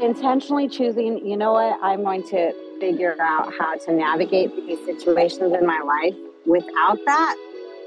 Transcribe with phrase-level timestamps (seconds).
[0.00, 5.54] intentionally choosing, you know what, I'm going to figure out how to navigate these situations
[5.54, 7.36] in my life without that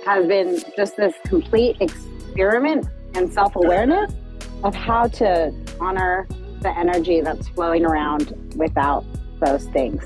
[0.05, 4.11] has been just this complete experiment and self awareness
[4.63, 6.27] of how to honor
[6.61, 9.05] the energy that's flowing around without
[9.39, 10.03] those things.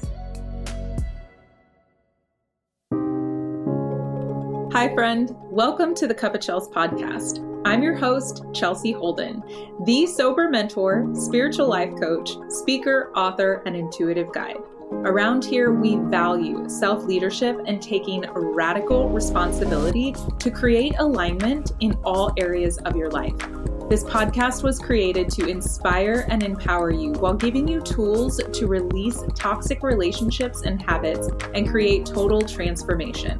[4.74, 5.32] Hi, friend.
[5.50, 7.53] Welcome to the Cup of Chels podcast.
[7.66, 9.42] I'm your host, Chelsea Holden,
[9.86, 14.58] the sober mentor, spiritual life coach, speaker, author, and intuitive guide.
[14.92, 22.34] Around here, we value self leadership and taking radical responsibility to create alignment in all
[22.38, 23.38] areas of your life.
[23.90, 29.24] This podcast was created to inspire and empower you while giving you tools to release
[29.36, 33.38] toxic relationships and habits and create total transformation.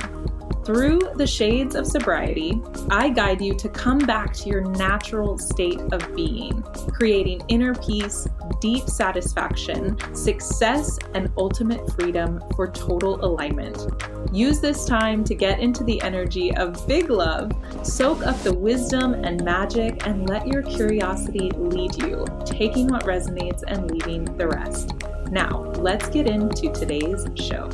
[0.66, 5.82] Through the shades of sobriety, I guide you to come back to your natural state
[5.92, 8.30] of being, creating inner peace,
[8.62, 13.88] deep satisfaction, success, and ultimate freedom for total alignment.
[14.32, 17.52] Use this time to get into the energy of big love,
[17.86, 23.64] soak up the wisdom and magic, and let your curiosity lead you, taking what resonates
[23.68, 24.94] and leaving the rest.
[25.30, 27.70] Now, let's get into today's show.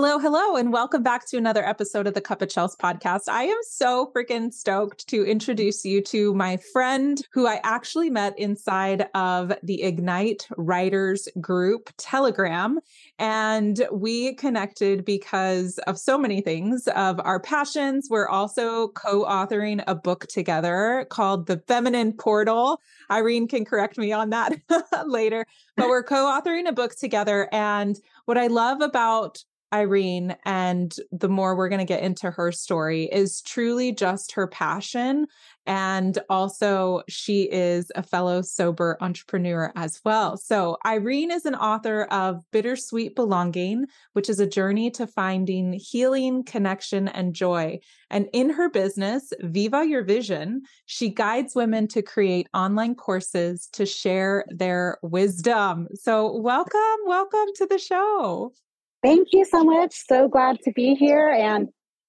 [0.00, 3.22] Hello, hello, and welcome back to another episode of the Cup of Chels podcast.
[3.28, 8.38] I am so freaking stoked to introduce you to my friend who I actually met
[8.38, 12.78] inside of the Ignite Writers Group Telegram.
[13.18, 18.06] And we connected because of so many things of our passions.
[18.08, 22.80] We're also co authoring a book together called The Feminine Portal.
[23.10, 24.60] Irene can correct me on that
[25.06, 25.44] later,
[25.76, 27.48] but we're co authoring a book together.
[27.50, 32.52] And what I love about Irene and the more we're going to get into her
[32.52, 35.26] story is truly just her passion.
[35.66, 40.38] And also, she is a fellow sober entrepreneur as well.
[40.38, 43.84] So, Irene is an author of Bittersweet Belonging,
[44.14, 47.80] which is a journey to finding healing, connection, and joy.
[48.08, 53.84] And in her business, Viva Your Vision, she guides women to create online courses to
[53.84, 55.88] share their wisdom.
[55.92, 58.54] So, welcome, welcome to the show.
[59.02, 59.94] Thank you so much.
[59.94, 61.28] So glad to be here.
[61.28, 61.68] And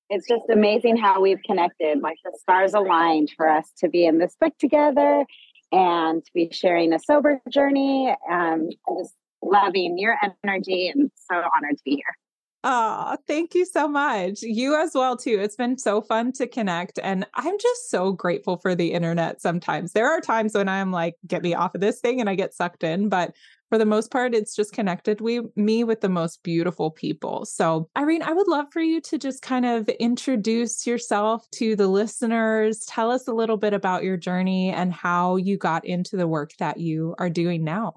[0.09, 1.99] it's just amazing how we've connected.
[2.01, 5.25] Like the stars aligned for us to be in this book together
[5.71, 8.15] and to be sharing a sober journey.
[8.29, 12.17] Um, just loving your energy and so honored to be here.
[12.65, 14.41] Oh, thank you so much.
[14.41, 15.39] You as well too.
[15.39, 19.93] It's been so fun to connect and I'm just so grateful for the internet sometimes.
[19.93, 22.53] There are times when I'm like get me off of this thing and I get
[22.53, 23.33] sucked in, but
[23.69, 27.45] for the most part, it's just connected we, me with the most beautiful people.
[27.45, 31.87] So, Irene, I would love for you to just kind of introduce yourself to the
[31.87, 32.79] listeners.
[32.85, 36.51] Tell us a little bit about your journey and how you got into the work
[36.57, 37.93] that you are doing now.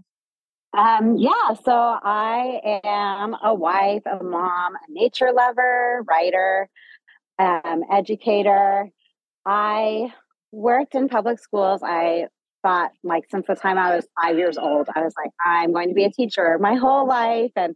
[0.77, 6.69] Um, yeah, so I am a wife, a mom, a nature lover, writer,
[7.39, 8.91] um, educator.
[9.45, 10.13] I
[10.51, 11.83] worked in public schools.
[11.83, 12.27] I
[12.63, 15.89] thought like since the time I was five years old, I was like, I'm going
[15.89, 17.53] to be a teacher my whole life.
[17.57, 17.75] And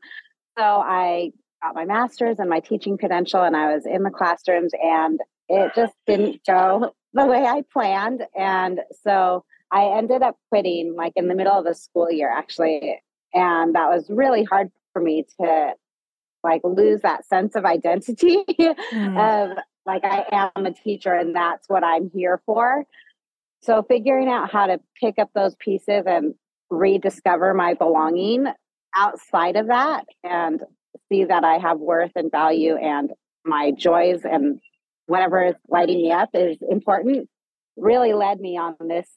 [0.59, 1.33] so I
[1.63, 5.73] got my master's and my teaching credential, and I was in the classrooms, and it
[5.75, 8.23] just didn't go the way I planned.
[8.39, 13.01] And so I ended up quitting like in the middle of the school year, actually.
[13.35, 15.75] And that was really hard for me to
[16.43, 19.51] like lose that sense of identity mm.
[19.51, 22.85] of like I am a teacher and that's what I'm here for.
[23.63, 26.35] So figuring out how to pick up those pieces and
[26.71, 28.47] rediscover my belonging
[28.95, 30.63] outside of that and
[31.09, 33.11] see that I have worth and value and
[33.45, 34.61] my joys and
[35.07, 37.29] whatever is lighting me up is important
[37.77, 39.09] really led me on this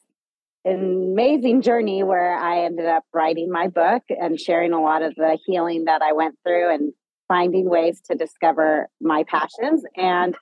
[0.66, 5.38] amazing journey where I ended up writing my book and sharing a lot of the
[5.46, 6.92] healing that I went through and
[7.28, 9.82] finding ways to discover my passions.
[9.96, 10.36] And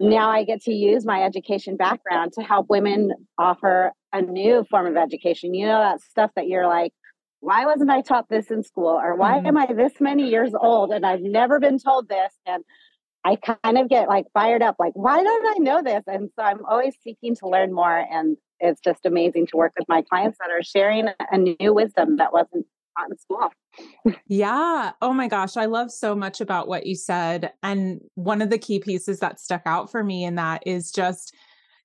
[0.00, 4.86] now I get to use my education background to help women offer a new form
[4.86, 5.54] of education.
[5.54, 6.92] You know, that stuff that you're like,
[7.40, 8.88] why wasn't I taught this in school?
[8.88, 9.46] Or why mm-hmm.
[9.46, 12.32] am I this many years old and I've never been told this?
[12.46, 12.64] And
[13.24, 16.02] I kind of get like fired up, like, why don't I know this?
[16.06, 18.04] And so I'm always seeking to learn more.
[18.10, 22.16] And it's just amazing to work with my clients that are sharing a new wisdom
[22.16, 22.66] that wasn't
[22.96, 23.50] taught in school
[24.26, 24.92] yeah.
[25.00, 25.56] Oh my gosh.
[25.56, 27.52] I love so much about what you said.
[27.62, 31.34] And one of the key pieces that stuck out for me in that is just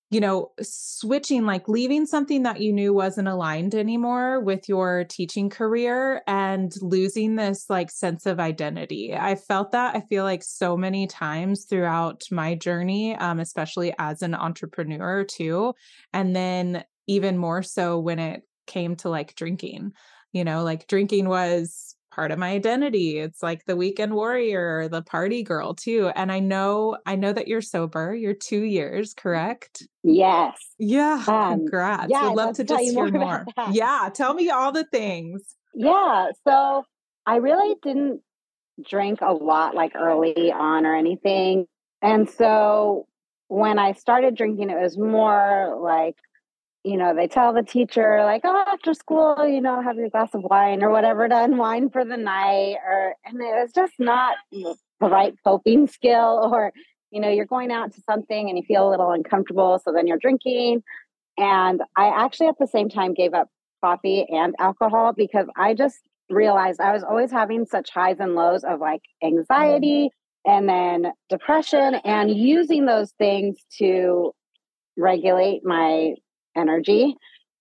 [0.10, 5.50] you know, switching, like leaving something that you knew wasn't aligned anymore with your teaching
[5.50, 9.14] career and losing this like sense of identity.
[9.14, 14.22] I felt that I feel like so many times throughout my journey, um, especially as
[14.22, 15.74] an entrepreneur too.
[16.14, 19.92] And then even more so when it came to like drinking,
[20.34, 23.20] you know, like drinking was part of my identity.
[23.20, 26.10] It's like the weekend warrior, the party girl too.
[26.16, 28.16] And I know, I know that you're sober.
[28.16, 29.84] You're two years, correct?
[30.04, 30.58] Yes.
[30.80, 31.24] Yeah.
[31.28, 32.10] Um, congrats.
[32.10, 33.46] Yeah, Would love to just hear more.
[33.58, 33.68] more.
[33.72, 34.10] Yeah.
[34.12, 35.44] Tell me all the things.
[35.76, 36.30] Yeah.
[36.48, 36.84] So
[37.28, 38.22] I really didn't
[38.90, 41.68] drink a lot like early on or anything.
[42.02, 43.06] And so
[43.48, 46.16] when I started drinking, it was more like
[46.88, 50.34] you know, they tell the teacher, like, oh, after school, you know, have your glass
[50.34, 52.78] of wine or whatever to unwind for the night.
[52.86, 56.50] Or, and it was just not the right coping skill.
[56.58, 56.72] Or,
[57.12, 59.82] you know, you're going out to something and you feel a little uncomfortable.
[59.84, 60.82] So then you're drinking.
[61.38, 63.50] And I actually, at the same time, gave up
[63.84, 66.00] coffee and alcohol because I just
[66.30, 70.10] realized I was always having such highs and lows of like anxiety
[70.46, 74.32] and then depression and using those things to
[74.98, 76.16] regulate my
[76.58, 77.16] energy.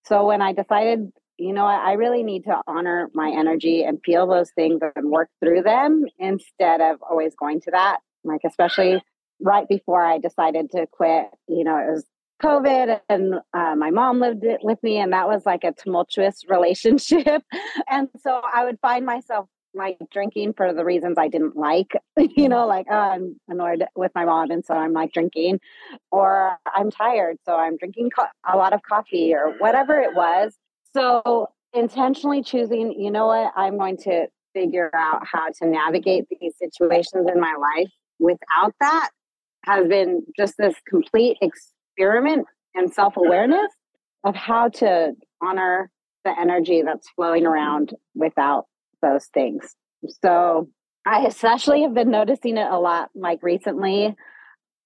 [0.05, 4.27] So when I decided, you know, I really need to honor my energy and feel
[4.27, 7.99] those things and work through them instead of always going to that.
[8.25, 9.03] Like, especially
[9.41, 12.05] right before I decided to quit, you know, it was
[12.43, 16.45] COVID and uh, my mom lived it with me, and that was like a tumultuous
[16.49, 17.43] relationship.
[17.89, 22.49] and so I would find myself like drinking for the reasons I didn't like, you
[22.49, 22.69] know, mm-hmm.
[22.69, 25.61] like oh, I'm annoyed with my mom and so I'm like drinking,
[26.11, 30.56] or I'm tired, so I'm drinking co- a lot of coffee or whatever it was.
[30.94, 36.55] So intentionally choosing, you know what, I'm going to figure out how to navigate these
[36.58, 39.11] situations in my life without that
[39.67, 43.70] has been just this complete experiment and self awareness
[44.25, 45.12] of how to
[45.43, 45.90] honor
[46.25, 48.67] the energy that's flowing around without
[49.03, 49.75] those things.
[50.23, 50.69] So
[51.07, 54.15] I especially have been noticing it a lot like recently.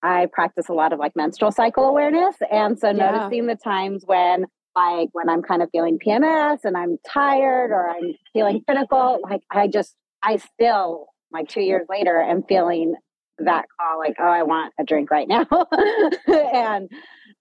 [0.03, 2.37] I practice a lot of like menstrual cycle awareness.
[2.51, 3.11] And so yeah.
[3.11, 4.47] noticing the times when
[4.77, 9.43] like when I'm kind of feeling PMS and I'm tired or I'm feeling critical, like
[9.51, 12.95] I just I still like two years later am feeling
[13.39, 15.47] that call like, oh, I want a drink right now.
[16.27, 16.91] and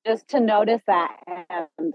[0.06, 1.94] just to notice that and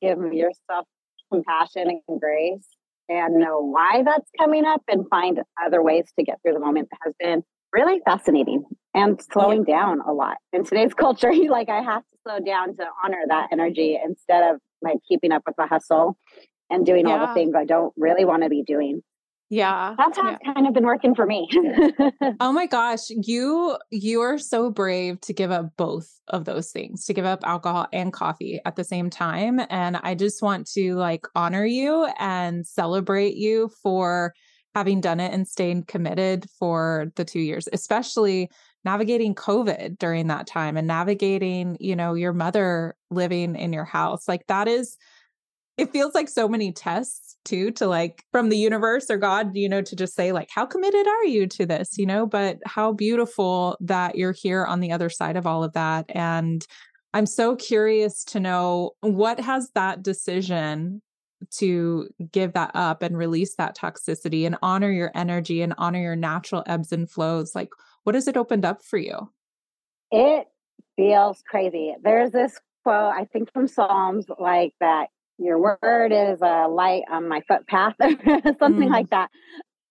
[0.00, 0.86] give yourself
[1.32, 2.66] compassion and grace
[3.10, 6.88] and know why that's coming up and find other ways to get through the moment
[7.04, 7.42] has been
[7.72, 8.64] really fascinating
[8.94, 10.36] and slowing down a lot.
[10.52, 14.60] In today's culture like i have to slow down to honor that energy instead of
[14.80, 16.16] like keeping up with the hustle
[16.70, 17.18] and doing yeah.
[17.18, 19.02] all the things i don't really want to be doing
[19.50, 19.96] yeah.
[19.98, 20.36] That's how yeah.
[20.40, 21.48] it's kind of been working for me.
[22.40, 27.04] oh my gosh, you you are so brave to give up both of those things,
[27.06, 30.94] to give up alcohol and coffee at the same time and I just want to
[30.94, 34.34] like honor you and celebrate you for
[34.76, 38.48] having done it and staying committed for the 2 years, especially
[38.84, 44.28] navigating covid during that time and navigating, you know, your mother living in your house.
[44.28, 44.96] Like that is
[45.76, 49.68] it feels like so many tests too to like from the universe or god you
[49.68, 51.96] know to just say like how committed are you to this?
[51.96, 55.72] You know but how beautiful that you're here on the other side of all of
[55.72, 56.66] that and
[57.14, 61.02] i'm so curious to know what has that decision
[61.50, 66.16] to give that up and release that toxicity and honor your energy and honor your
[66.16, 67.54] natural ebbs and flows?
[67.54, 67.70] Like
[68.04, 69.30] what has it opened up for you?
[70.10, 70.48] It
[70.96, 71.94] feels crazy.
[72.02, 75.08] There's this quote i think from psalms like that
[75.40, 78.90] your word is a light on my footpath something mm.
[78.90, 79.30] like that.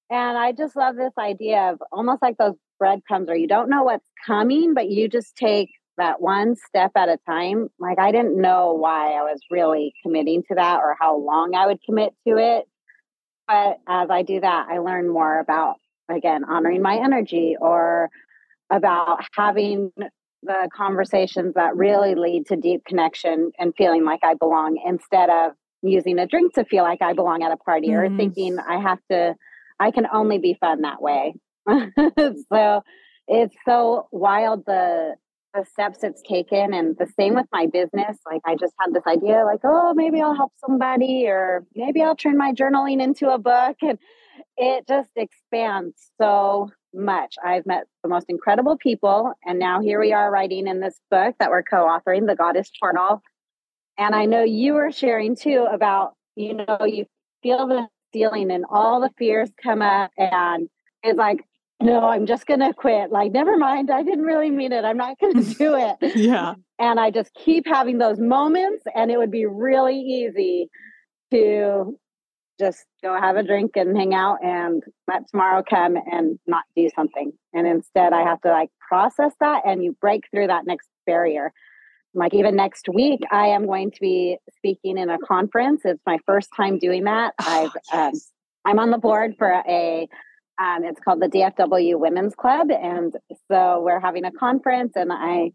[0.09, 3.83] And i just love this idea of almost like those breadcrumbs where you don't know
[3.83, 7.67] what's coming but you just take that one step at a time.
[7.79, 11.65] Like i didn't know why i was really committing to that or how long i
[11.65, 12.65] would commit to it.
[13.47, 15.75] But as i do that i learn more about
[16.09, 18.09] again honoring my energy or
[18.71, 19.91] about having
[20.43, 25.51] the conversations that really lead to deep connection and feeling like I belong instead of
[25.81, 28.13] using a drink to feel like I belong at a party mm-hmm.
[28.13, 29.35] or thinking I have to,
[29.79, 31.35] I can only be fun that way.
[32.53, 32.83] so
[33.27, 35.15] it's so wild the
[35.53, 39.05] the steps it's taken and the same with my business like i just had this
[39.07, 43.37] idea like oh maybe i'll help somebody or maybe i'll turn my journaling into a
[43.39, 43.97] book and
[44.57, 47.35] it just expands so much.
[47.43, 49.33] I've met the most incredible people.
[49.45, 52.71] And now here we are writing in this book that we're co authoring, The Goddess
[52.79, 53.21] Portal.
[53.97, 57.05] And I know you were sharing too about, you know, you
[57.43, 60.11] feel the feeling and all the fears come up.
[60.17, 60.69] And
[61.03, 61.39] it's like,
[61.81, 63.11] no, I'm just going to quit.
[63.11, 63.89] Like, never mind.
[63.89, 64.83] I didn't really mean it.
[64.83, 66.15] I'm not going to do it.
[66.15, 66.55] yeah.
[66.77, 70.69] And I just keep having those moments, and it would be really easy
[71.31, 71.97] to
[72.59, 76.89] just go have a drink and hang out and let tomorrow come and not do
[76.95, 77.31] something.
[77.53, 81.51] And instead, I have to like process that and you break through that next barrier.
[82.13, 85.81] Like, even next week, I am going to be speaking in a conference.
[85.85, 87.33] It's my first time doing that.
[87.39, 88.19] Oh, I've, um,
[88.65, 90.07] I'm on the board for a
[90.59, 92.69] um, it's called the DFW Women's Club.
[92.69, 93.13] And
[93.49, 95.51] so we're having a conference, and I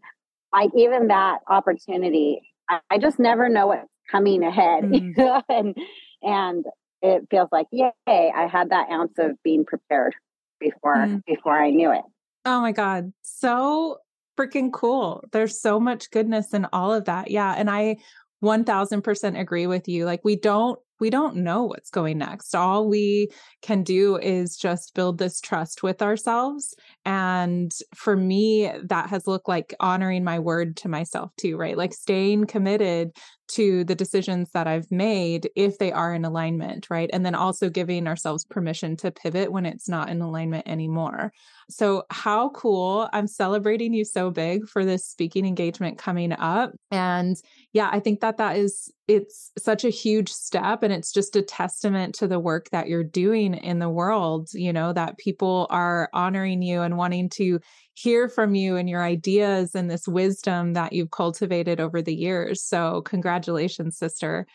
[0.51, 2.41] like even that opportunity.
[2.67, 5.43] I, I just never know what's coming ahead, mm.
[5.47, 5.75] and
[6.23, 6.65] and
[7.05, 7.91] it feels like yay!
[8.07, 10.15] I had that ounce of being prepared
[10.59, 11.21] before mm.
[11.25, 12.03] before I knew it.
[12.45, 13.97] Oh my god, so
[14.37, 15.23] freaking cool!
[15.31, 17.31] There's so much goodness in all of that.
[17.31, 17.97] Yeah, and I
[18.43, 20.05] 1000% agree with you.
[20.05, 22.55] Like we don't we don't know what's going next.
[22.55, 23.29] All we
[23.61, 26.73] can do is just build this trust with ourselves.
[27.05, 31.77] And for me, that has looked like honoring my word to myself too, right?
[31.77, 33.11] Like staying committed
[33.47, 37.09] to the decisions that I've made if they are in alignment, right?
[37.13, 41.31] And then also giving ourselves permission to pivot when it's not in alignment anymore.
[41.69, 43.09] So, how cool.
[43.13, 46.71] I'm celebrating you so big for this speaking engagement coming up.
[46.91, 47.35] And
[47.73, 51.41] yeah, I think that that is it's such a huge step and it's just a
[51.41, 56.09] testament to the work that you're doing in the world, you know, that people are
[56.13, 57.59] honoring you and wanting to
[57.93, 62.63] hear from you and your ideas and this wisdom that you've cultivated over the years.
[62.63, 64.47] So, congratulations, sister.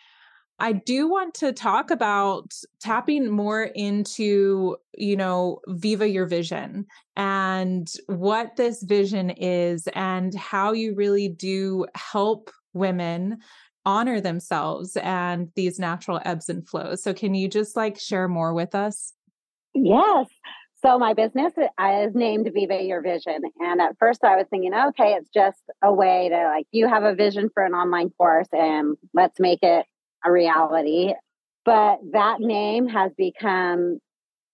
[0.59, 6.85] I do want to talk about tapping more into, you know, Viva Your Vision
[7.17, 13.39] and what this vision is and how you really do help women
[13.85, 17.03] honor themselves and these natural ebbs and flows.
[17.03, 19.15] So, can you just like share more with us?
[19.75, 20.27] Yes.
[20.83, 23.43] So my business is named Viva Your Vision.
[23.59, 27.03] And at first I was thinking, okay, it's just a way to like, you have
[27.03, 29.85] a vision for an online course and let's make it
[30.25, 31.13] a reality.
[31.67, 33.99] But that name has become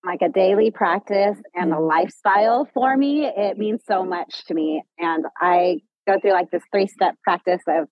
[0.04, 1.88] like a daily practice and a mm.
[1.88, 3.26] lifestyle for me.
[3.26, 4.82] It means so much to me.
[4.98, 7.88] And I go through like this three step practice of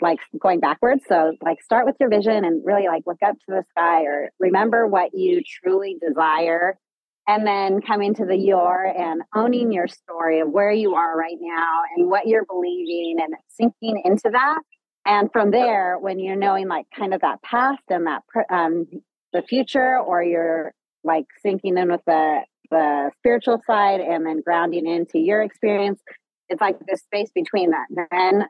[0.00, 1.02] like going backwards.
[1.08, 4.30] So like start with your vision and really like look up to the sky or
[4.38, 6.78] remember what you truly desire
[7.28, 11.38] and then coming to the your and owning your story of where you are right
[11.40, 14.60] now and what you're believing and sinking into that
[15.04, 18.86] and from there when you're knowing like kind of that past and that um,
[19.32, 20.72] the future or you're
[21.04, 26.00] like sinking in with the the spiritual side and then grounding into your experience
[26.48, 28.44] it's like this space between that then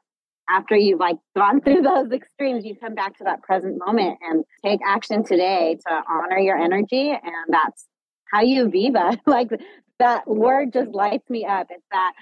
[0.48, 4.44] after you've like gone through those extremes you come back to that present moment and
[4.64, 7.86] take action today to honor your energy and that's
[8.32, 9.18] how you viva.
[9.26, 9.50] Like
[9.98, 11.68] that word just lights me up.
[11.70, 12.12] It's that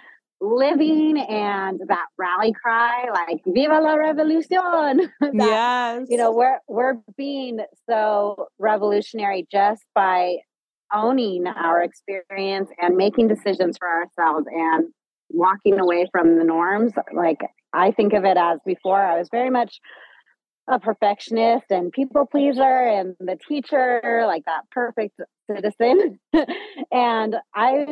[0.41, 5.11] living and that rally cry like viva la revolucion!
[5.21, 6.07] That, yes.
[6.11, 10.37] you know we're we're being so revolutionary just by
[10.93, 14.89] owning our experience and making decisions for ourselves and
[15.31, 17.41] walking away from the norms like
[17.75, 19.81] i think of it as before i was very much
[20.69, 26.19] a perfectionist and people pleaser and the teacher, like that perfect citizen.
[26.93, 27.87] and I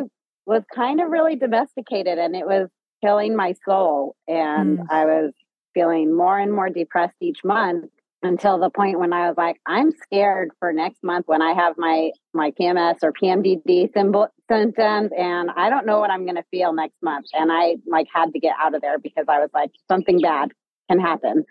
[0.46, 2.68] was kind of really domesticated and it was
[3.04, 4.16] killing my soul.
[4.26, 4.86] And mm.
[4.90, 5.32] I was
[5.74, 7.90] feeling more and more depressed each month
[8.22, 11.74] until the point when I was like, I'm scared for next month when I have
[11.76, 16.44] my my PMS or PMDD symbol, symptoms, and I don't know what I'm going to
[16.50, 17.26] feel next month.
[17.32, 20.52] And I like had to get out of there because I was like, something bad
[20.90, 21.44] can happen.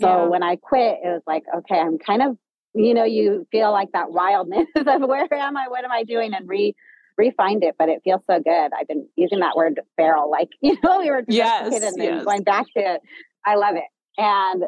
[0.00, 0.24] So yeah.
[0.24, 2.36] when I quit, it was like, okay, I'm kind of,
[2.74, 5.68] you know, you feel like that wildness of where am I?
[5.68, 6.34] What am I doing?
[6.34, 6.74] And re
[7.20, 8.70] refind it, but it feels so good.
[8.76, 12.24] I've been using that word feral, like, you know, we were just yes, and yes.
[12.24, 13.00] going back to it.
[13.46, 13.84] I love it.
[14.16, 14.64] And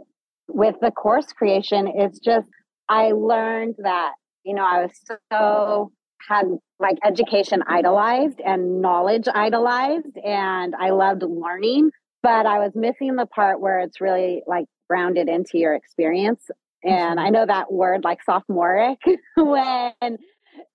[0.48, 2.48] with the course creation, it's just,
[2.88, 4.12] I learned that,
[4.44, 4.92] you know, I was
[5.32, 5.92] so
[6.28, 6.46] had
[6.78, 11.90] like education idolized and knowledge idolized and I loved learning,
[12.22, 16.42] but I was missing the part where it's really like grounded into your experience.
[16.82, 17.34] And I mm-hmm.
[17.34, 18.98] know that word like sophomoric
[19.36, 20.18] when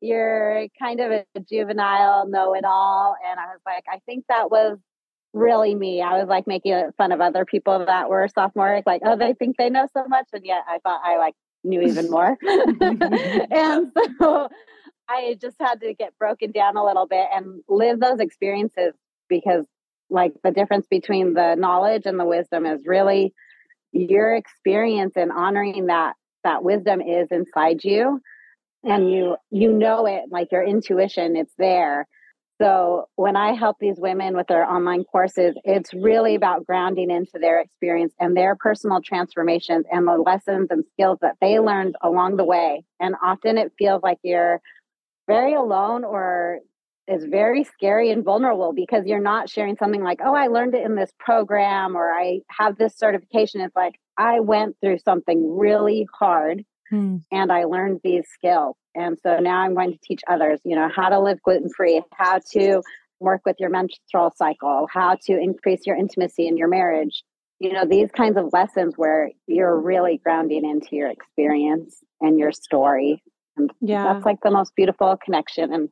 [0.01, 3.15] you're kind of a juvenile know it all.
[3.27, 4.77] And I was like, I think that was
[5.33, 6.01] really me.
[6.01, 9.57] I was like making fun of other people that were sophomoric, like, oh, they think
[9.57, 10.27] they know so much.
[10.33, 12.37] And yet I thought I like knew even more.
[12.41, 14.49] and so
[15.07, 18.93] I just had to get broken down a little bit and live those experiences
[19.29, 19.65] because
[20.09, 23.33] like the difference between the knowledge and the wisdom is really
[23.91, 28.19] your experience and honoring that that wisdom is inside you
[28.83, 32.07] and you you know it like your intuition it's there
[32.61, 37.39] So when I help these women with their online courses, it's really about grounding into
[37.39, 42.37] their experience and their personal transformations and the lessons and skills that they learned along
[42.37, 42.83] the way.
[42.99, 44.61] And often it feels like you're
[45.27, 46.59] very alone or
[47.07, 50.85] is very scary and vulnerable because you're not sharing something like, oh, I learned it
[50.85, 53.61] in this program or I have this certification.
[53.61, 57.17] It's like, I went through something really hard hmm.
[57.31, 58.75] and I learned these skills.
[58.95, 62.01] And so now I'm going to teach others, you know, how to live gluten free,
[62.13, 62.81] how to
[63.19, 67.23] work with your menstrual cycle, how to increase your intimacy in your marriage.
[67.59, 72.51] You know, these kinds of lessons where you're really grounding into your experience and your
[72.51, 73.21] story.
[73.55, 74.13] And yeah.
[74.13, 75.71] that's like the most beautiful connection.
[75.71, 75.89] And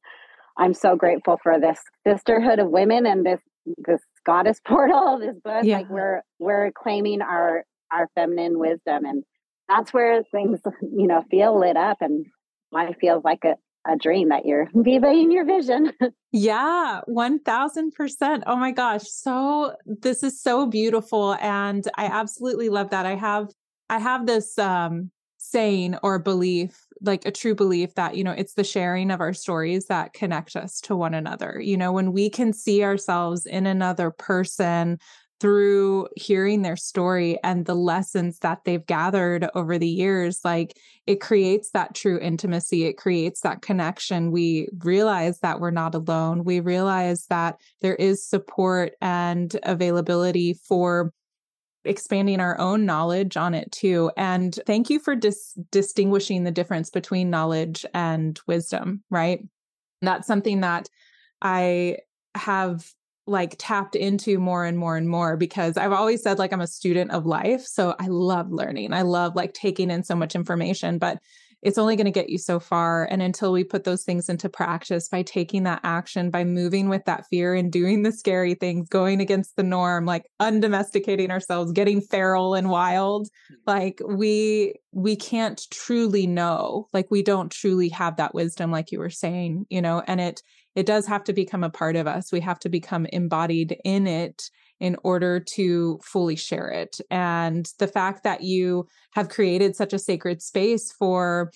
[0.57, 3.39] I'm so grateful for this sisterhood of women and this
[3.77, 5.63] this goddess portal, this book.
[5.63, 5.77] Yeah.
[5.77, 9.23] Like we're we're claiming our our feminine wisdom and
[9.67, 12.25] that's where things, you know, feel lit up and
[12.71, 13.55] life feels like a,
[13.89, 15.91] a dream that you're vivaing your vision.
[16.31, 18.43] yeah, 1000%.
[18.45, 19.03] Oh my gosh.
[19.07, 23.05] So this is so beautiful and I absolutely love that.
[23.05, 23.49] I have
[23.89, 28.55] I have this um saying or belief like a true belief that you know it's
[28.55, 32.29] the sharing of our stories that connect us to one another you know when we
[32.29, 34.99] can see ourselves in another person
[35.39, 40.77] through hearing their story and the lessons that they've gathered over the years like
[41.07, 44.31] it creates that true intimacy it creates that connection.
[44.31, 46.43] We realize that we're not alone.
[46.43, 51.13] We realize that there is support and availability for
[51.85, 54.11] expanding our own knowledge on it too.
[54.17, 59.41] And thank you for dis- distinguishing the difference between knowledge and wisdom right?
[60.01, 60.89] That's something that
[61.41, 61.97] i
[62.35, 62.93] have
[63.29, 66.67] like tapped into more and more and more because I've always said like I'm a
[66.67, 67.65] student of life.
[67.65, 68.93] So I love learning.
[68.93, 71.19] I love like taking in so much information, but
[71.61, 73.05] it's only going to get you so far.
[73.05, 77.03] And until we put those things into practice by taking that action, by moving with
[77.05, 81.99] that fear and doing the scary things, going against the norm, like undomesticating ourselves, getting
[81.99, 83.55] feral and wild, hmm.
[83.67, 86.87] like we we can't truly know.
[86.93, 90.41] Like we don't truly have that wisdom, like you were saying, you know, and it
[90.75, 92.31] it does have to become a part of us.
[92.31, 94.49] We have to become embodied in it
[94.79, 97.01] in order to fully share it.
[97.11, 101.51] And the fact that you have created such a sacred space for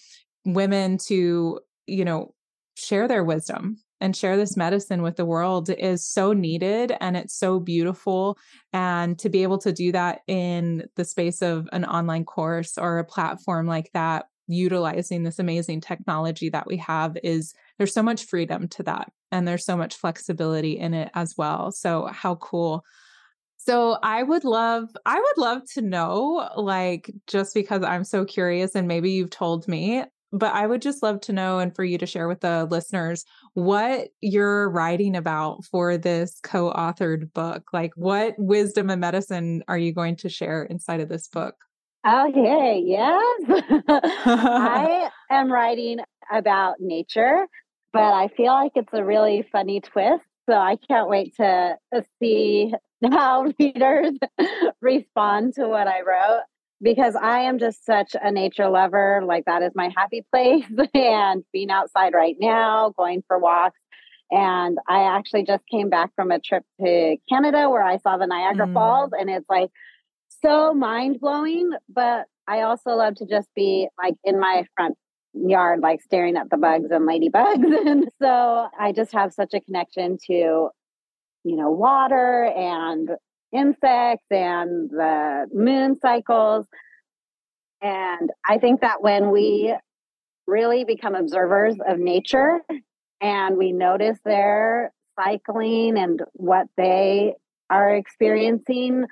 [0.45, 2.33] women to, you know,
[2.75, 7.33] share their wisdom and share this medicine with the world is so needed and it's
[7.33, 8.37] so beautiful.
[8.73, 12.97] And to be able to do that in the space of an online course or
[12.97, 18.23] a platform like that, utilizing this amazing technology that we have is there's so much
[18.23, 21.69] freedom to that and there's so much flexibility in it as well.
[21.69, 22.85] So how cool.
[23.57, 28.73] So I would love I would love to know like just because I'm so curious
[28.73, 31.97] and maybe you've told me but I would just love to know and for you
[31.97, 37.63] to share with the listeners what you're writing about for this co-authored book.
[37.73, 41.55] Like what wisdom and medicine are you going to share inside of this book?
[42.05, 43.63] Oh, okay, yes.
[43.89, 45.99] I am writing
[46.31, 47.47] about nature,
[47.93, 50.23] but I feel like it's a really funny twist.
[50.49, 51.77] So I can't wait to
[52.19, 52.73] see
[53.11, 54.17] how readers
[54.81, 56.43] respond to what I wrote
[56.81, 59.21] because I am just such a nature lover.
[59.25, 60.65] Like, that is my happy place.
[60.93, 63.79] and being outside right now, going for walks.
[64.31, 68.25] And I actually just came back from a trip to Canada where I saw the
[68.25, 68.73] Niagara mm.
[68.73, 69.69] Falls, and it's like
[70.43, 71.71] so mind blowing.
[71.87, 74.97] But I also love to just be like in my front
[75.33, 77.87] yard, like staring at the bugs and ladybugs.
[77.87, 80.69] and so I just have such a connection to,
[81.43, 83.09] you know, water and
[83.51, 86.65] insects and the moon cycles.
[87.81, 89.75] And I think that when we
[90.47, 92.61] really become observers of nature
[93.21, 97.35] and we notice their cycling and what they
[97.69, 99.05] are experiencing,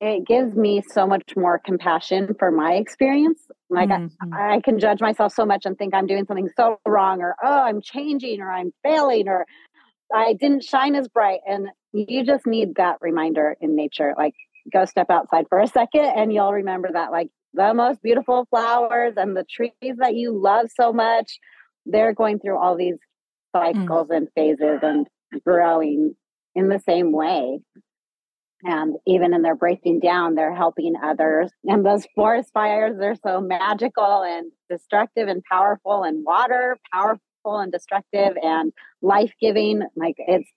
[0.00, 3.40] it gives me so much more compassion for my experience.
[3.68, 4.32] Like mm-hmm.
[4.32, 7.34] I, I, can judge myself so much and think I'm doing something so wrong, or
[7.42, 9.44] oh, I'm changing, or I'm failing, or
[10.14, 11.40] I didn't shine as bright.
[11.46, 14.14] And you just need that reminder in nature.
[14.16, 14.34] Like
[14.72, 19.14] go step outside for a second, and you'll remember that like the most beautiful flowers
[19.16, 21.38] and the trees that you love so much,
[21.86, 22.98] they're going through all these
[23.54, 23.74] mm.
[23.74, 24.12] cycles mm-hmm.
[24.12, 25.08] and phases and
[25.44, 26.14] growing
[26.54, 27.60] in the same way
[28.64, 31.50] and even in their breaking down they're helping others.
[31.64, 37.70] And those forest fires they're so magical and destructive and powerful and water powerful and
[37.72, 39.82] destructive and life-giving.
[39.96, 40.50] Like it's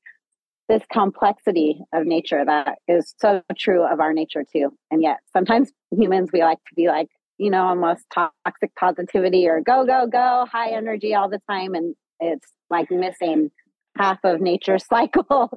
[0.68, 4.72] this complexity of nature that is so true of our nature too.
[4.90, 9.62] And yet sometimes humans we like to be like you know almost toxic positivity or
[9.62, 11.76] go go go high energy all the time.
[11.76, 13.52] And it's like missing
[13.98, 15.52] half of nature's cycle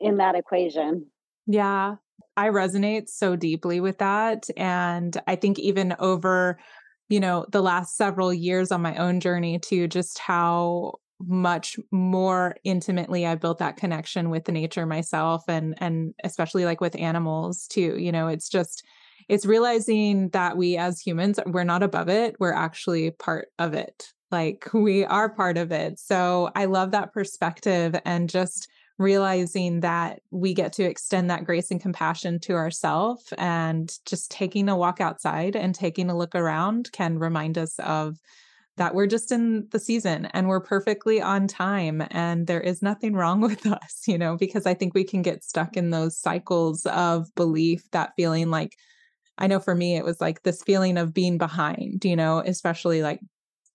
[0.00, 1.06] in that equation.
[1.46, 1.96] Yeah,
[2.36, 4.46] I resonate so deeply with that.
[4.56, 6.58] And I think even over,
[7.08, 12.56] you know, the last several years on my own journey to just how much more
[12.64, 17.66] intimately I built that connection with the nature myself and and especially like with animals
[17.68, 17.96] too.
[17.98, 18.82] You know, it's just
[19.28, 24.08] it's realizing that we as humans we're not above it, we're actually part of it.
[24.30, 25.98] Like we are part of it.
[26.00, 31.70] So I love that perspective and just realizing that we get to extend that grace
[31.70, 36.90] and compassion to ourselves and just taking a walk outside and taking a look around
[36.92, 38.18] can remind us of
[38.76, 43.14] that we're just in the season and we're perfectly on time and there is nothing
[43.14, 46.86] wrong with us, you know, because I think we can get stuck in those cycles
[46.86, 48.76] of belief, that feeling like,
[49.38, 53.02] I know for me, it was like this feeling of being behind, you know, especially
[53.02, 53.20] like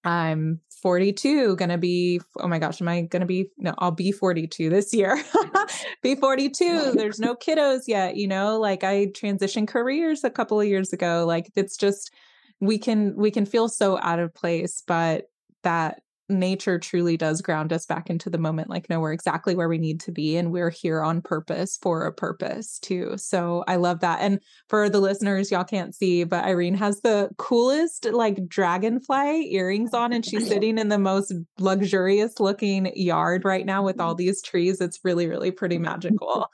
[0.03, 4.69] I'm 42, gonna be, oh my gosh, am I gonna be, no, I'll be 42
[4.69, 5.21] this year.
[6.03, 6.93] be 42.
[6.93, 11.25] There's no kiddos yet, you know, like I transitioned careers a couple of years ago.
[11.27, 12.11] Like it's just,
[12.59, 15.25] we can we can feel so out of place but
[15.63, 19.69] that nature truly does ground us back into the moment like no we're exactly where
[19.69, 23.13] we need to be and we're here on purpose for a purpose too.
[23.17, 24.19] So i love that.
[24.21, 29.93] And for the listeners y'all can't see but irene has the coolest like dragonfly earrings
[29.93, 34.41] on and she's sitting in the most luxurious looking yard right now with all these
[34.41, 34.81] trees.
[34.81, 36.49] It's really really pretty magical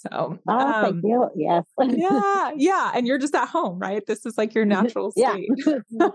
[0.00, 1.28] so, oh, um, thank you.
[1.36, 1.64] Yes.
[1.80, 2.52] yeah.
[2.56, 2.92] Yeah.
[2.94, 4.04] And you're just at home, right?
[4.06, 5.48] This is like your natural state.
[5.90, 6.08] yeah.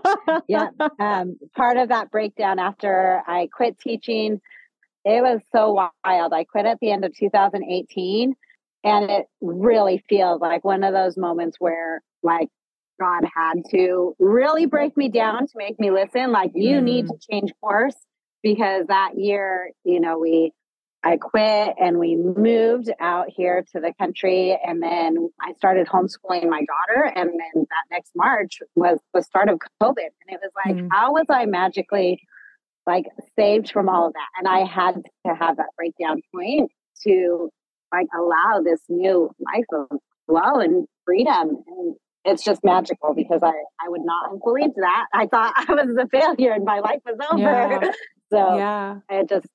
[0.48, 0.68] yeah.
[0.98, 4.40] Um, part of that breakdown after I quit teaching,
[5.04, 5.72] it was so
[6.04, 6.32] wild.
[6.32, 8.34] I quit at the end of 2018.
[8.84, 12.48] And it really feels like one of those moments where, like,
[13.00, 16.32] God had to really break me down to make me listen.
[16.32, 16.84] Like, you mm.
[16.84, 17.96] need to change course
[18.42, 20.52] because that year, you know, we
[21.06, 24.58] I quit and we moved out here to the country.
[24.66, 27.04] And then I started homeschooling my daughter.
[27.14, 29.98] And then that next March was the start of COVID.
[29.98, 30.88] And it was like, mm.
[30.90, 32.20] how was I magically
[32.88, 33.04] like
[33.38, 34.28] saved from all of that?
[34.38, 34.94] And I had
[35.26, 36.72] to have that breakdown point
[37.04, 37.50] to
[37.92, 41.62] like allow this new life of flow and freedom.
[41.68, 45.06] And it's just magical because I, I would not have believed that.
[45.14, 47.40] I thought I was a failure and my life was over.
[47.40, 47.92] Yeah.
[48.32, 48.98] so yeah.
[49.08, 49.46] it just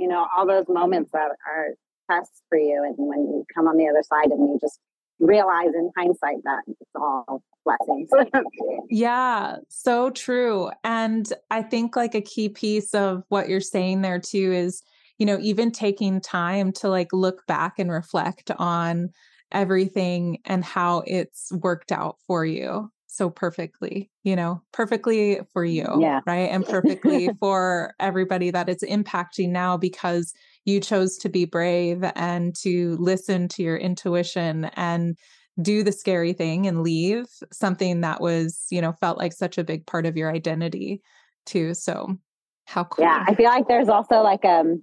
[0.00, 1.74] you know, all those moments that are
[2.10, 2.82] tests for you.
[2.84, 4.80] And when you come on the other side and you just
[5.18, 8.08] realize in hindsight that it's all blessings.
[8.90, 10.70] yeah, so true.
[10.82, 14.82] And I think like a key piece of what you're saying there too is,
[15.18, 19.10] you know, even taking time to like look back and reflect on
[19.52, 25.86] everything and how it's worked out for you so perfectly, you know, perfectly for you.
[26.00, 26.20] Yeah.
[26.26, 26.48] Right.
[26.50, 30.32] And perfectly for everybody that it's impacting now because
[30.64, 35.16] you chose to be brave and to listen to your intuition and
[35.60, 39.64] do the scary thing and leave something that was, you know, felt like such a
[39.64, 41.02] big part of your identity
[41.46, 41.74] too.
[41.74, 42.16] So
[42.66, 43.04] how cool.
[43.04, 43.24] Yeah.
[43.26, 44.82] I feel like there's also like, um,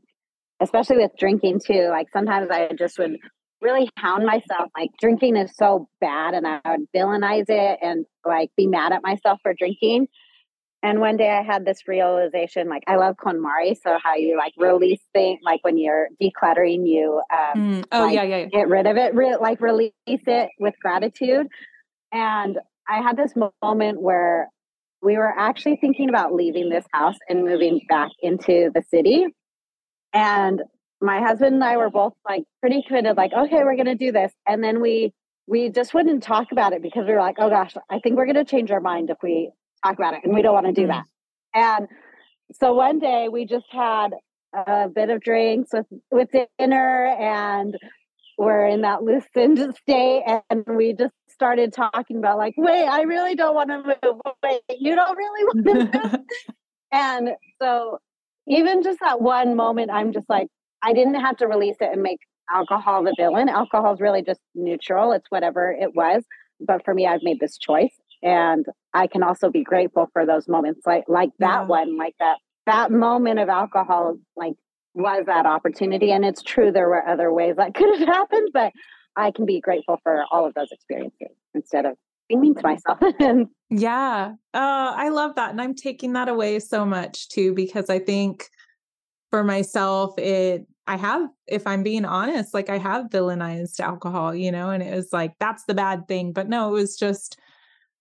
[0.59, 3.17] especially with drinking too, like sometimes I just would
[3.61, 8.51] really hound myself like drinking is so bad and I would villainize it and like
[8.55, 10.07] be mad at myself for drinking.
[10.83, 13.75] And one day I had this realization like I love KonMari.
[13.81, 17.85] So how you like release things like when you're decluttering, you um mm.
[17.91, 21.47] oh like, yeah, yeah, yeah, get rid of it, re- like release it with gratitude.
[22.11, 24.49] And I had this moment where
[25.01, 29.25] we were actually thinking about leaving this house and moving back into the city.
[30.13, 30.61] And
[31.01, 34.31] my husband and I were both like pretty committed, like, okay, we're gonna do this.
[34.47, 35.13] And then we
[35.47, 38.27] we just wouldn't talk about it because we were like, oh gosh, I think we're
[38.27, 39.51] gonna change our mind if we
[39.83, 40.21] talk about it.
[40.23, 40.89] And we don't want to do mm.
[40.89, 41.05] that.
[41.53, 41.87] And
[42.53, 44.11] so one day we just had
[44.53, 47.77] a bit of drinks with with dinner and
[48.37, 53.35] we're in that loosened state and we just started talking about like wait i really
[53.35, 56.15] don't want to move wait you don't really want to move
[56.91, 57.29] and
[57.61, 57.99] so
[58.47, 60.47] even just that one moment i'm just like
[60.83, 62.19] I didn't have to release it and make
[62.51, 63.49] alcohol the villain.
[63.49, 65.11] Alcohol is really just neutral.
[65.11, 66.23] It's whatever it was.
[66.59, 67.93] But for me, I've made this choice.
[68.23, 71.65] And I can also be grateful for those moments like like that yeah.
[71.65, 74.55] one, like that that moment of alcohol, like
[74.93, 76.11] was that opportunity.
[76.11, 78.73] And it's true there were other ways that could have happened, but
[79.15, 81.95] I can be grateful for all of those experiences instead of
[82.27, 82.99] being mean to myself.
[83.69, 84.33] yeah.
[84.53, 85.51] Uh, I love that.
[85.51, 88.49] And I'm taking that away so much too, because I think
[89.29, 94.51] for myself, it, I have, if I'm being honest, like I have villainized alcohol, you
[94.51, 96.31] know, and it was like, that's the bad thing.
[96.31, 97.37] But no, it was just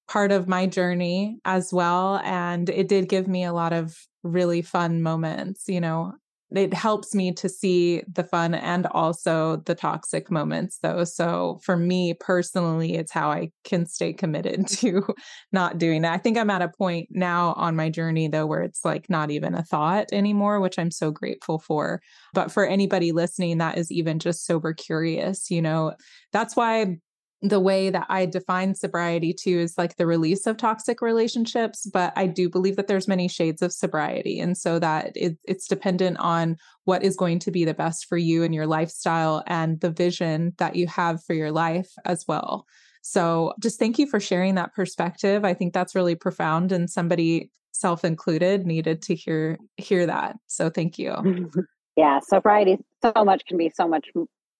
[0.09, 2.19] part of my journey as well.
[2.25, 6.15] And it did give me a lot of really fun moments, you know.
[6.55, 11.03] It helps me to see the fun and also the toxic moments though.
[11.05, 15.05] So for me personally it's how i can stay committed to
[15.53, 16.13] not doing that.
[16.13, 19.31] I think i'm at a point now on my journey though where it's like not
[19.31, 22.01] even a thought anymore which i'm so grateful for.
[22.33, 25.95] But for anybody listening that is even just sober curious you know
[26.33, 26.99] that's why
[27.49, 32.13] the way that I define sobriety too is like the release of toxic relationships, but
[32.17, 34.41] I do believe that there's many shades of sobriety.
[34.41, 38.17] And so that it, it's dependent on what is going to be the best for
[38.17, 42.67] you and your lifestyle and the vision that you have for your life as well.
[43.03, 45.45] So just thank you for sharing that perspective.
[45.45, 50.37] I think that's really profound and somebody self included needed to hear hear that.
[50.47, 51.51] So thank you.
[51.97, 54.07] Yeah, sobriety so much can be so much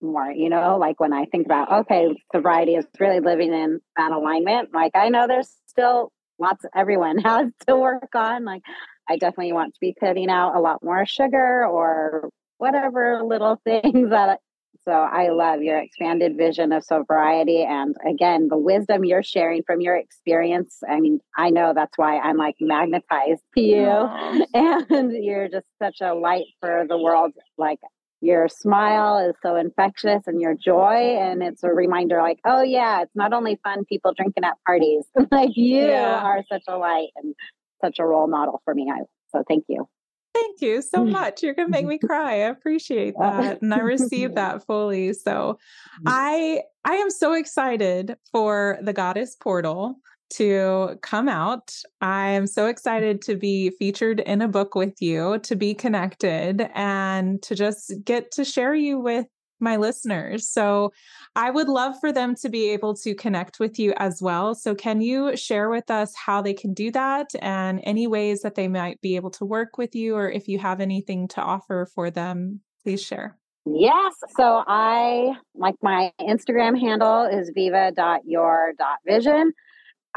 [0.01, 4.13] more, you know, like when I think about, okay, sobriety is really living in that
[4.13, 4.71] alignment.
[4.75, 8.45] Like I know there's still lots of everyone has to work on.
[8.45, 8.63] Like
[9.09, 14.11] I definitely want to be cutting out a lot more sugar or whatever little things
[14.11, 14.41] that
[14.85, 19.81] so I love your expanded vision of sobriety and again the wisdom you're sharing from
[19.81, 20.79] your experience.
[20.89, 24.47] I mean, I know that's why I'm like magnetized to you Aww.
[24.55, 27.33] and you're just such a light for the world.
[27.59, 27.81] Like
[28.21, 33.03] your smile is so infectious and your joy and it's a reminder like oh yeah
[33.03, 36.23] it's not only fun people drinking at parties like you yeah.
[36.23, 37.35] are such a light and
[37.83, 39.87] such a role model for me I, so thank you
[40.35, 44.35] thank you so much you're gonna make me cry i appreciate that and i receive
[44.35, 45.59] that fully so
[46.01, 46.05] mm.
[46.07, 49.97] i i am so excited for the goddess portal
[50.35, 51.75] to come out.
[52.01, 56.69] I am so excited to be featured in a book with you, to be connected,
[56.75, 59.27] and to just get to share you with
[59.61, 60.49] my listeners.
[60.49, 60.93] So
[61.35, 64.55] I would love for them to be able to connect with you as well.
[64.55, 68.55] So, can you share with us how they can do that and any ways that
[68.55, 71.89] they might be able to work with you, or if you have anything to offer
[71.95, 73.39] for them, please share.
[73.67, 74.15] Yes.
[74.37, 79.53] So I like my Instagram handle is viva.your.vision.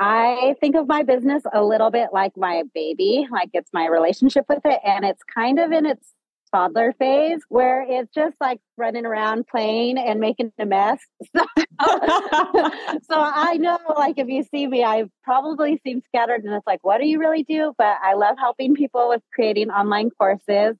[0.01, 4.45] I think of my business a little bit like my baby, like it's my relationship
[4.47, 4.79] with it.
[4.85, 6.13] And it's kind of in its
[6.53, 10.99] toddler phase where it's just like running around playing and making a mess.
[11.35, 11.45] So,
[13.09, 16.79] so I know, like, if you see me, I probably seem scattered and it's like,
[16.81, 17.73] what do you really do?
[17.77, 20.75] But I love helping people with creating online courses.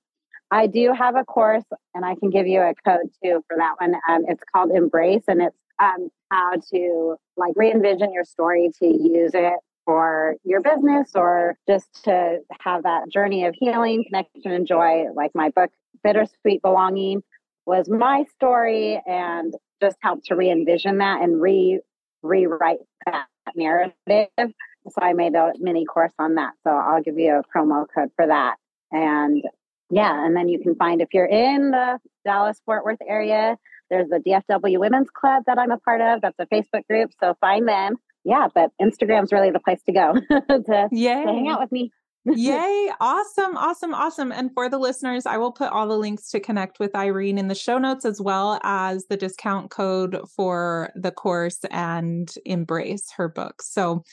[0.51, 3.75] I do have a course and I can give you a code too for that
[3.79, 3.95] one.
[4.09, 9.31] Um, it's called Embrace and it's um, how to like re-envision your story to use
[9.33, 9.53] it
[9.85, 15.05] for your business or just to have that journey of healing, connection, and joy.
[15.15, 15.71] Like my book,
[16.03, 17.23] Bittersweet Belonging,
[17.65, 21.79] was my story and just helped to re-envision that and re
[22.21, 23.93] rewrite that narrative.
[24.37, 26.53] So I made a mini course on that.
[26.63, 28.55] So I'll give you a promo code for that.
[28.91, 29.43] And
[29.89, 33.57] yeah, and then you can find if you're in the Dallas Fort Worth area,
[33.89, 36.21] there's the DFW Women's Club that I'm a part of.
[36.21, 37.11] That's a Facebook group.
[37.19, 37.95] So find them.
[38.23, 41.91] Yeah, but Instagram's really the place to go to, to hang out with me.
[42.25, 42.91] Yay.
[42.99, 43.55] Awesome.
[43.55, 43.93] Awesome.
[43.93, 44.31] Awesome.
[44.31, 47.47] And for the listeners, I will put all the links to connect with Irene in
[47.47, 53.29] the show notes as well as the discount code for the course and embrace her
[53.29, 53.61] book.
[53.61, 54.03] So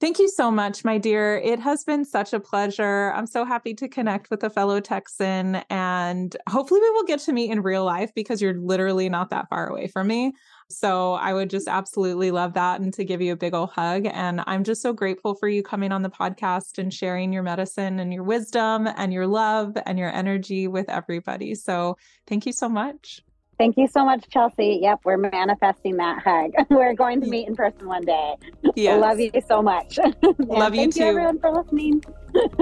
[0.00, 1.36] Thank you so much, my dear.
[1.36, 3.12] It has been such a pleasure.
[3.14, 7.34] I'm so happy to connect with a fellow Texan, and hopefully, we will get to
[7.34, 10.32] meet in real life because you're literally not that far away from me.
[10.70, 14.06] So, I would just absolutely love that and to give you a big old hug.
[14.06, 18.00] And I'm just so grateful for you coming on the podcast and sharing your medicine
[18.00, 21.54] and your wisdom and your love and your energy with everybody.
[21.54, 23.20] So, thank you so much.
[23.60, 24.78] Thank you so much, Chelsea.
[24.80, 26.52] Yep, we're manifesting that hug.
[26.70, 28.36] We're going to meet in person one day.
[28.74, 28.98] Yes.
[28.98, 29.98] love you so much.
[30.38, 31.00] Love you thank too.
[31.00, 32.02] you everyone for listening.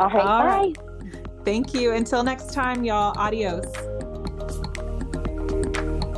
[0.00, 0.46] All right, All bye.
[0.46, 0.76] Right.
[1.44, 1.92] Thank you.
[1.92, 3.12] Until next time, y'all.
[3.18, 3.66] Adios.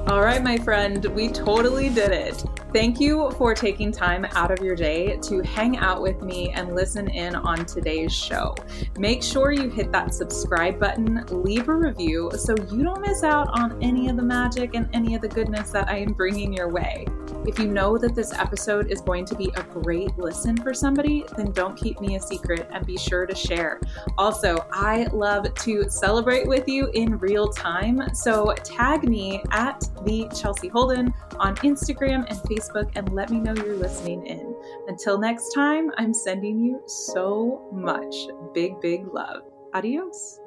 [0.06, 2.44] All right, my friend, we totally did it.
[2.74, 6.74] Thank you for taking time out of your day to hang out with me and
[6.74, 8.52] listen in on today's show.
[8.98, 13.48] Make sure you hit that subscribe button, leave a review so you don't miss out
[13.56, 16.68] on any of the magic and any of the goodness that I am bringing your
[16.68, 17.06] way.
[17.46, 21.24] If you know that this episode is going to be a great listen for somebody,
[21.36, 23.80] then don't keep me a secret and be sure to share.
[24.16, 28.00] Also, I love to celebrate with you in real time.
[28.14, 33.54] So tag me at the Chelsea Holden on Instagram and Facebook and let me know
[33.54, 34.54] you're listening in.
[34.88, 38.14] Until next time, I'm sending you so much
[38.54, 39.42] big, big love.
[39.74, 40.40] Adios.